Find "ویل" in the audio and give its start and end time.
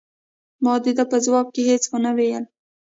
2.17-2.43